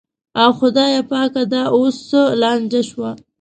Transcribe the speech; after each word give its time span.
او 0.41 0.49
خدایه 0.59 1.01
پاکه 1.09 1.43
دا 1.53 1.61
اوس 1.77 1.95
څه 2.09 2.21
لانجه 2.41 2.81
شوه. 2.89 3.11